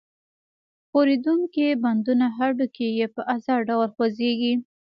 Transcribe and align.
ښورېدونکي 0.89 1.67
بندونه 1.83 2.25
هډوکي 2.37 2.87
یې 2.99 3.07
په 3.13 3.21
آزاد 3.35 3.61
ډول 3.69 3.87
خوځېږي. 3.95 4.53